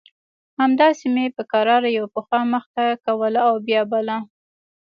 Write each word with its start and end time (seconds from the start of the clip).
همداسې 0.61 1.05
مې 1.13 1.25
په 1.35 1.43
کراره 1.51 1.89
يوه 1.97 2.09
پښه 2.15 2.39
مخته 2.53 2.85
کوله 3.05 3.39
او 3.49 3.55
بيا 3.67 3.81
بله. 3.91 4.17